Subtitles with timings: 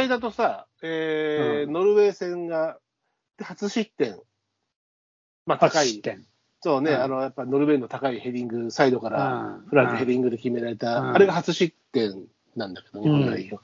[0.00, 1.72] 合だとさ、えーうん。
[1.72, 2.78] ノルウェー戦が
[3.40, 4.18] 初失点、
[5.46, 6.02] まあ、高い。
[6.62, 7.02] そうね、うん。
[7.02, 9.68] あのやっぱノルウェーの高いヘディング、サイドからうん。
[9.68, 11.14] フランクヘディングで決められた、うん。
[11.14, 12.26] あれが初失点
[12.56, 13.56] なんだけど、日本代表。
[13.56, 13.58] う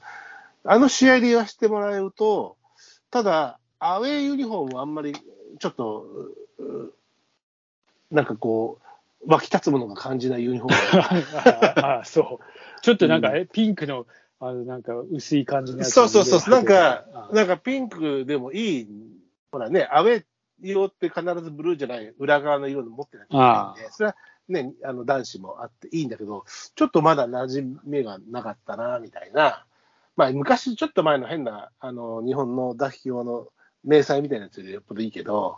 [0.63, 2.57] あの試合で言わせてもらうと、
[3.09, 5.13] ただ、アウェーユニフォームはあんまり
[5.59, 6.05] ちょっと、
[8.11, 8.79] なんかこ
[9.25, 11.79] う、湧き立つものが感じないユニフォーム。
[11.81, 12.81] ああ、そう。
[12.81, 13.37] ちょっとなんか、うん。
[13.37, 14.05] えピンクの、
[14.39, 15.91] あの、なんか薄い感じのやつ。
[15.91, 18.87] そうそうそう、なんか、あなんかピンクでもいい、
[19.51, 20.25] ほらね、アウェー
[20.61, 24.15] 色って必ずブルーじゃない、裏側の色の持ってなきゃいけないんで、それは
[24.47, 29.65] ね、あの男子もあっていいんだけど、ちょっとまだ馴染みがなかったな、みたいな。
[30.15, 33.47] まあ、昔、ちょっと前の変な、あの、日本の代表の
[33.83, 35.57] 明細みたいなやつよりよっぽどいいけど、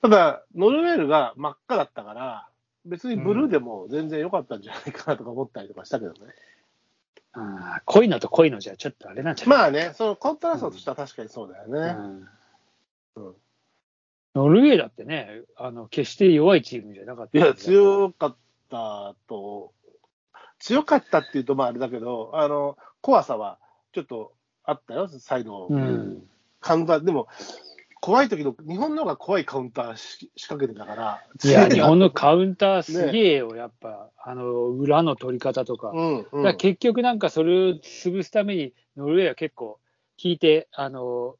[0.00, 2.48] ただ、ノルウェールが真っ赤だったから、
[2.86, 6.18] 別にブルーでも全然良かったんじゃないかなとか思ったりとかしたけどね。
[7.36, 9.58] あ濃いのと濃いのじゃちょっとあれなんじゃない？
[9.58, 11.96] まあね、そのコントラストとしては確かにそうだよね。
[11.98, 12.28] うん
[13.16, 13.34] うん
[14.34, 17.38] ノルウェーだってね、あの決して弱いチームじゃなかった。
[17.38, 18.36] いや、強かっ
[18.70, 19.72] たと、
[20.58, 23.58] 強かったっていうと、まああれだけど、あの、怖さは
[23.94, 25.68] ちょっとあったよ、サイド。
[25.70, 26.22] うん。
[26.60, 27.28] カウンター、でも、
[28.00, 31.22] 怖い時の、日本の方が怖いカウンターし仕掛けてたから。
[31.42, 35.90] いや、 日本のカウンターすげえよ、やっぱ、あの、裏の取り方とか。
[35.90, 39.78] うん、うんだから結局なんかそれを潰すために、ノルウェーは結構
[40.18, 41.36] 引いて、あの、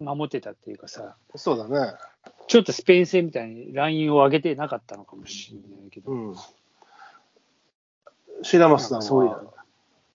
[0.00, 1.94] 守ってたっていうかさ、そうだね。
[2.48, 6.10] ちょっとスペイン戦みたいにラインを上げてなかったのかもしれないけど。
[6.10, 6.34] うん。
[8.42, 9.42] 白松さんそういうは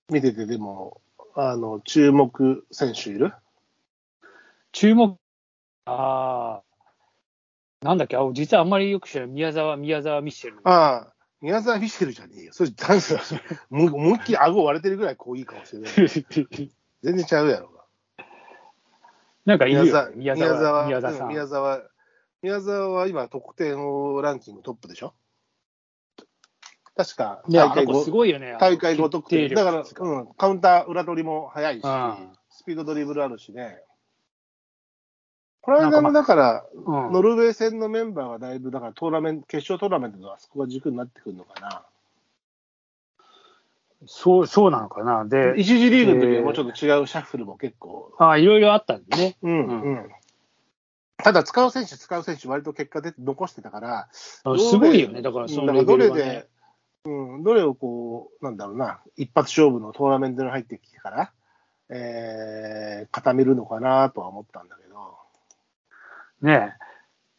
[0.09, 1.01] 見てて、でも、
[1.35, 3.33] あの、注目選手いる？
[4.71, 5.17] 注目、
[5.87, 6.61] あ
[7.81, 10.59] あ、なんだっけ、あ実はあんまりよく知らない、宮沢、宮沢ミッシェル。
[10.63, 12.53] ああ、宮沢ミシェルじゃねえよ。
[12.53, 13.35] それダンスだし、
[13.69, 16.09] もう思いっきり顎割れてるぐらいこういい顔してる。
[17.03, 17.77] 全然ちゃうやろが。
[19.45, 21.01] なんかいるよ宮沢、ね、宮沢、宮
[21.47, 21.81] 沢
[22.41, 25.13] 宮沢、は今、得点王ランキングトップでしょ？
[26.97, 28.57] 確か、大会あの子す後、ごいよね。
[28.59, 29.49] 大会後得点。
[29.53, 33.83] だから、うん、カウンター裏取りも早いしうん、スピードドリブルあるしね。
[35.67, 41.83] この間の、だから、うんノルウェー戦のメンバーがだいぶ、だからトーナメント、決勝トーナメントのあそこが軸になってくるのかな。
[44.05, 45.25] そう、そうなのかな。
[45.25, 49.37] で、一次リーグの時はもうちょっと違うシャッフルも結構あいろいろあったんでね。
[49.41, 50.09] うんううん。
[51.17, 55.21] ただ、使う選手、使う選手、割と結果で残してたから、あすごいよね。
[55.21, 56.47] だから、そのどれで、
[57.03, 61.31] うん、どれをこう、なんだろうな、一発勝負のトーナメントに入ってきてから、
[61.89, 64.86] えー、固めるのかなとは思ったんだけど、
[66.41, 66.73] ね。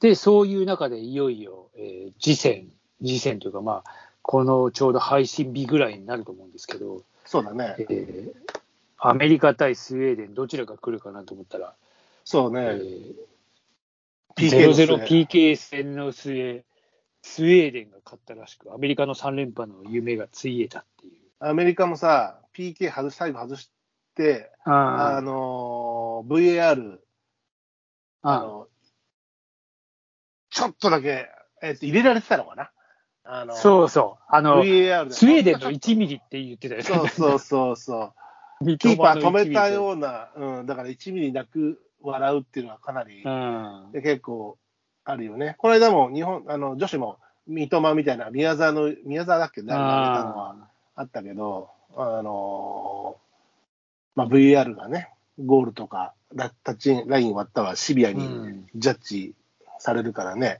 [0.00, 2.68] で、そういう中でいよいよ、えー次戦、
[3.00, 3.90] 次戦というか、まあ、
[4.22, 7.76] このちょうど配信日ぐらいになると思うんですけど、そうだね。
[7.78, 8.32] え、ー
[9.00, 11.74] アメリカ対スウェーデン、どちらが来るかなと思ったら、
[12.24, 13.14] そうね、えー
[14.38, 16.64] PK の末0-0 PK 戦の末、
[17.22, 21.12] スウェーデンが勝ったらしく、アメリカの3連覇の夢がついえたっていう。
[21.40, 23.70] アメリカもさ、PK 外し、最後外し
[24.14, 26.98] て、ああのー VAR、
[28.22, 28.67] ああの
[30.58, 31.28] ちょっとだけ、
[31.62, 32.70] えっと入れられてたのかな？
[33.24, 34.24] あのそうそう。
[34.28, 36.84] あの、スウェーデンの1ミリって言ってたよね。
[36.84, 38.14] そうそうそうそ
[38.62, 38.76] う。
[38.78, 43.92] キーパー止めたような、うん、だから1ミリなく笑うっていうのはかなり、うん。
[43.92, 44.58] で結構
[45.04, 45.54] あるよね。
[45.58, 49.62] この間も日本、あの女子も三笘みたいな、宮沢の、宮沢だっけ？
[49.62, 50.56] 誰が挙げたのは
[50.96, 53.16] あったけど、あの
[54.16, 59.34] まあ、VR がね、ゴールとか、ラタッチライン割ったはシビアにうんジャッジ
[59.78, 60.58] されるからね。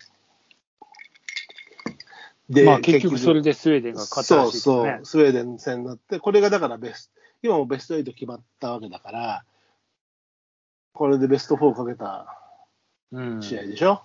[2.49, 4.61] でまあ結局それでスウェーデンが勝ったらしいね。
[4.61, 9.45] そうそう、スウェーデン戦になって、これがだからベスト、今もベスト8決まったわけだから、
[10.95, 12.35] これでベスト4かけた
[13.13, 14.03] うん試合でしょ、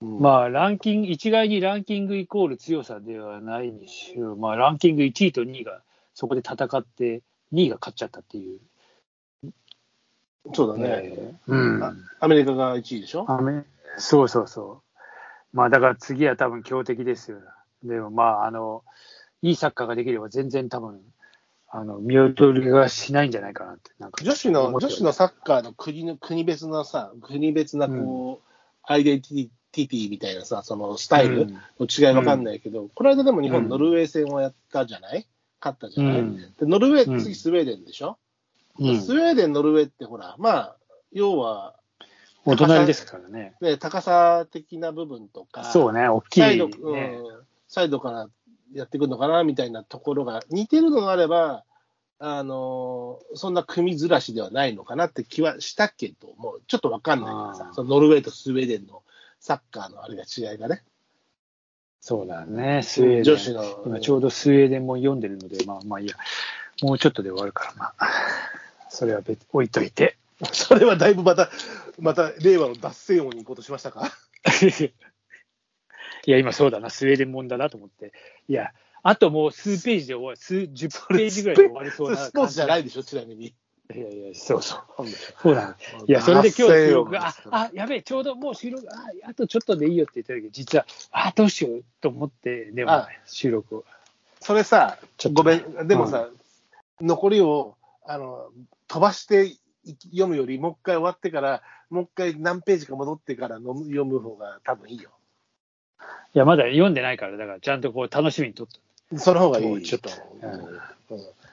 [0.00, 5.82] うんまあ、ランキング、一概にランキングイコール強さではないにしろ、まあ、ランキング1位と2位が
[6.14, 7.22] そこで戦って、
[7.52, 8.60] 2位が勝っちゃったっていう。
[10.52, 13.24] そうだね、えーうんあアメリカが1位でしょ？
[13.30, 13.64] アメ
[13.96, 14.82] そうそうそ
[15.52, 15.56] う。
[15.56, 17.38] まあ、だから次は多分強敵ですよ。
[17.82, 18.82] でも、まあ、あの、
[19.42, 21.00] いいサッカーができれば全然多分、
[21.68, 23.90] あの、見劣りがしないんじゃないかなって。
[23.98, 28.50] なんか女子の女子のサッカーの国の国別のさ、国別なこう、
[28.82, 31.58] アイデンティティみたいなさ、そのスタイルうん。
[31.80, 33.68] の違いわかんないけど、この間でも日本、うん。
[33.68, 35.26] ノルウェー戦をやったじゃない？
[35.60, 36.36] 勝ったじゃない、うん。
[36.36, 37.20] でノルウェー、うん。
[37.20, 38.18] 次スウェーデンでしょ、
[38.78, 39.00] うん。
[39.00, 40.76] スウェーデン、ノルウェーってほら、まあ、
[41.12, 41.74] 要は、
[42.44, 43.54] お隣ですからね。
[43.60, 46.46] ね、高さ的な部分とか、そうね、大きい、ね。
[46.46, 48.28] サイド、うん、サイドから
[48.72, 51.64] やってくるのかなみたいなところが似てるのがあれば、
[52.18, 59.02] あのーそんな組ずらしではないのかなって気はしたけども、ちょっとわかんないからさそのノルウェーとスウェーデンの
[59.40, 60.82] サッカーのあれが違いがね。
[62.00, 63.24] そうだね、スウェーデン。
[63.24, 66.16] 女子の今ちょうどスウェーデンも読んでるので、まあまあいいや。
[66.82, 68.08] もうちょっとで終わるから、まあ、
[68.90, 70.16] それは別置いといて。
[70.52, 71.50] それはだいぶまた、
[71.98, 74.12] また令和の脱線王に行こうとしましたか？
[76.26, 78.12] いや、今そうだな、スウェーデンもんだなと思って。
[78.48, 82.16] いや、あともう数ページで終わる、数、10ページぐらいで終わりそうな。
[82.16, 83.54] スポーツじゃないいでしょ、ちなみに。
[83.94, 85.06] いやいや、そうそう。
[85.42, 85.54] そう。
[86.06, 93.84] いや、それで今日収録が、ああ、やべえ、ちょうどもう収録、あ、あとちょっとでいいよって言ったけど、実は、あ、どうしようと思って、でもあ、収録を。
[94.40, 94.98] それさ
[95.32, 96.30] ごめん、でもさ、
[97.00, 97.76] 残りを
[98.06, 98.50] あの
[98.88, 99.54] 飛ばして
[100.10, 105.10] 読むより、もう一回終わってから、もう一回何ページか戻ってからの読む方が多分いいよ。
[106.34, 108.66] いや、まだ読んでないから、だからちゃんとこう楽しみにとっ
[109.10, 109.18] た。
[109.18, 109.82] その方がいい。
[109.82, 110.10] ちょっと
[110.42, 110.80] うんうん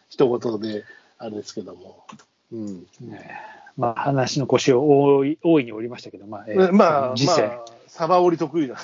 [0.10, 0.84] 一言で、
[1.18, 2.06] あれですけども。
[2.52, 2.88] うん。
[3.00, 3.40] ね
[3.78, 8.76] まあ、話の腰を大い大いに折りましたけど、まあ、えーまあ、実際、まあ、サバ折り得意な。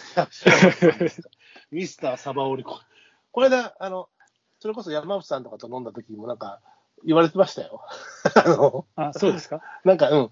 [1.72, 2.64] ミスターサバ折り。
[2.64, 2.80] こ
[3.32, 4.08] これだ、あの、
[4.60, 6.62] それこそ山内さんとかと飲んだ時もなんか
[7.06, 7.82] 言われてましたよ。
[8.36, 9.62] あの、あ、そうですか？
[9.84, 10.30] なんか、うん。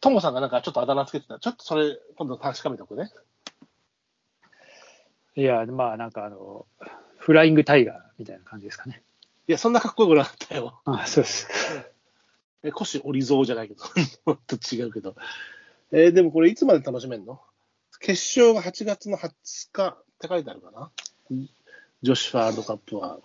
[0.00, 1.38] トモさんがなんかちょっとあだ名つけてた。
[1.38, 3.10] ちょっとそれ、今度確かめておくね。
[5.34, 6.66] いや、まあ、なんかあの、
[7.18, 9.02] フライングタイガーみたいな感じですかね。
[9.48, 10.80] いや、そんなかっこよくなかったよ。
[10.84, 11.48] あ、そうです。
[12.64, 13.82] え、腰折り蔵じゃないけど。
[14.26, 15.16] もっと違うけど。
[15.92, 17.40] えーでもこれいつまで楽しめんの？
[18.00, 19.32] 決勝が8月の20
[19.72, 20.90] 日って書いてあるかな？
[22.02, 23.20] 女子ワールドカップは。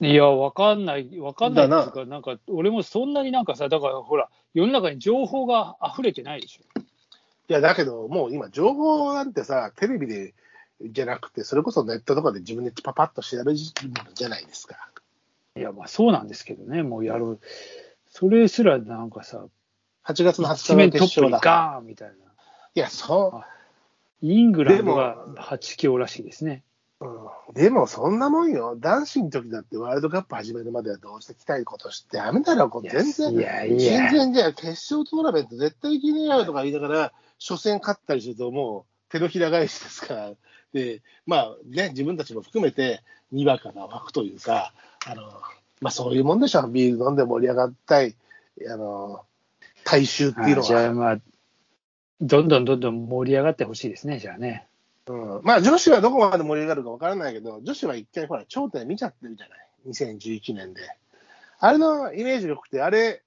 [0.00, 6.80] いや、わかんない、わかんないっていうだか、なんか、俺もそんなになんかさ、だからほら、世の中に情報が溢れてないでしょ。
[6.80, 10.34] いや、だけど、もう今、情報なんてさ、テレビで
[10.82, 14.88] じゃなくて、それこそネットとかで自分でパパッと調べるじゃないですか。
[15.56, 17.38] いや、まあそうなんですけどね、もうやる。
[18.08, 19.44] それすらなんかさ、
[20.04, 21.40] 8月の20一日の決勝だ。
[21.40, 22.14] ガーンみたいな。
[22.14, 23.42] いや、そ
[24.22, 26.62] イングランドがでも8強らしいですね。
[27.00, 28.76] う、うん、でもそんなもんよ。
[28.78, 33.32] 男子の時だってワールドカップ始めるまではどうしてきたいことしてダメだろ、こう全然。
[33.32, 40.32] いやいや全然じゃあ決勝トーナメント絶対行けねえよとか言いながら、初戦勝ったりするともう手のひら返しですから。
[40.72, 44.72] で、まあね、自分たちも含めて、にわかが湧くというか、
[45.06, 45.22] あの、
[45.80, 46.66] まあそういうもんでしょ。
[46.68, 48.14] ビール飲んで盛り上がったい、
[48.68, 49.24] あの、
[49.84, 50.92] 大衆っていうのあじゃあは。
[50.92, 51.18] まあ、
[52.20, 54.68] どんどんどんどん盛り上がってほしいですね、じゃあね。
[55.10, 59.58] うん、まあ女子はどこまで盛り上がるかわからないけど、女子は一回ほら、頂点見ちゃってるじゃない
[59.88, 60.82] ？2011年で。
[61.58, 63.22] あれのイメージが良くて、あれ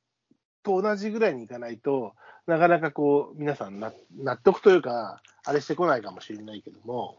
[0.64, 2.16] と同じぐらいにいかないと、
[2.48, 7.18] なかなかこう、皆さんな納得というか、あれしてこないかもしれないけども、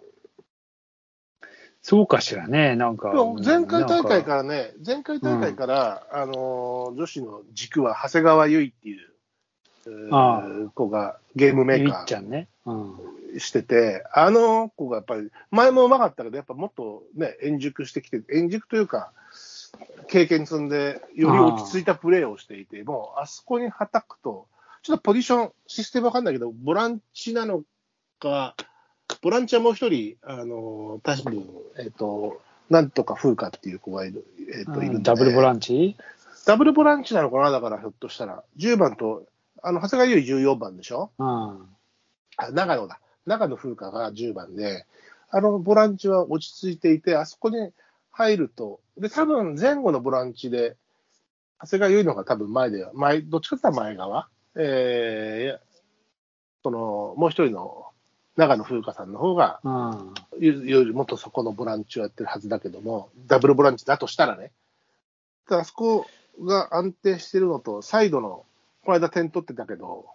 [1.83, 3.13] そうかしらね、なんか。
[3.45, 4.25] 前回大会ら。
[4.25, 9.09] からね、前回大会から、あのー女子の軸は長谷川唯っていう、
[9.87, 12.49] うーあ子がゲームメゆいーカーっちゃんね。
[12.65, 13.14] うん。
[13.39, 19.13] してて、あの子がやっぱり、前もうまかったけど、やっぱもっとね、円熟してきて、円熟というか、
[20.07, 24.47] 経験積んで、より落ち着いたプレーをしていて、もうあそこにはたくと、
[24.83, 27.63] ちょっとポジション、システムわかんないけど、ボランチなの
[28.21, 28.55] か、
[29.23, 31.45] ボランチはもう一人、あの、多分、
[31.79, 34.25] えっ、と、なんとか風花っていう子がいる、
[34.55, 35.97] えっ、と、いるんで、ダブルボランンチ？
[36.47, 38.45] ダブルボランチなのかなだから、ひょっとしたら。
[38.59, 39.25] 10番と、
[39.63, 41.11] あの、長谷川優衣14番でしょ？
[41.19, 41.27] うん。
[42.37, 43.01] あ、長野だ。
[43.27, 44.87] 長野風花が10番で、
[45.31, 47.73] あのボランチは落ち着いていて、あそこに
[48.11, 50.77] 入ると、で、多分前後のボランチで、
[51.61, 54.29] 長谷川優衣の方が多分前で、前、どっちかって言ったら前側。
[54.57, 55.75] えー
[56.65, 57.89] その、もう一人の
[58.37, 60.15] 長野風花さんの方が、うん。
[60.41, 64.51] よよりもっとそこのボランチをやってるはずだけども、ダブルボランチだとしたらね。
[65.47, 66.07] ただ、あそこ
[66.43, 68.47] が安定してるのと、サイドの、
[68.83, 70.07] この間点取ってたけど、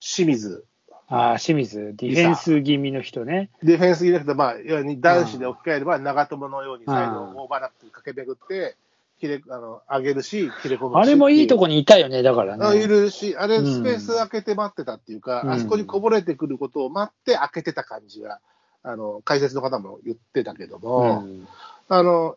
[0.00, 0.64] 清水、
[1.08, 3.50] ああ、清水、ディフェンス気味の人ね。
[3.62, 8.76] ディフェンスになくて、まあ、要に男子で置き換えれば、長友のようにサイドをオーバーラップ駆け巡って、
[9.20, 10.98] 切れあの上げるし、切れ込むし。
[10.98, 12.86] あれもいいとここにいたよね、だからあいね。
[12.86, 18.40] るし、あれ、うんスペース開けて待ってたっていうか、うんあそこにこぼれてくることを待って開けてた感じが、
[18.82, 21.48] あの解説の方も言ってたけどうも、ん。
[21.88, 22.36] あの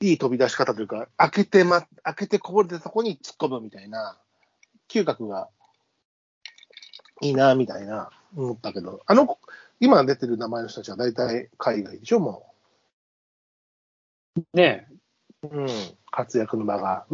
[0.00, 4.16] いい飛び出し方というか、開けて、ま、開けてこぼれてたとこに突っ込むみたいな、
[4.88, 5.48] 嗅覚が
[7.22, 9.38] いいな、みたいな、思ったけど、あの子、
[9.80, 12.52] 今出てる名前の人たちは大体海外でしょ、も
[14.52, 14.88] ね
[15.42, 15.48] う。
[15.48, 15.68] うん、
[16.10, 17.06] 活躍の場が。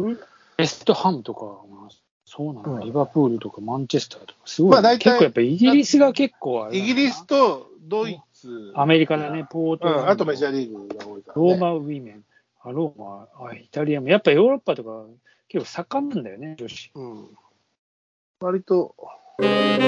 [0.57, 1.89] エストハムとか、まあ
[2.25, 11.49] そうなんだ、うんリバプールとかマンチェスターとか、すごい、まあ大体結構やっぱイギリスが結構イギリスとドイツ、アメリカだね、ポートうん、あとメジャーリーグが多いから、ね。
[11.49, 12.23] ローマウィメン。
[12.63, 15.05] あ、ローマ、あ、イタリアも、やっぱヨーロッパとか
[15.49, 16.91] 結構盛んなんだよね、女子。
[16.95, 17.27] うん。
[18.39, 18.95] 割と。
[19.39, 19.83] Música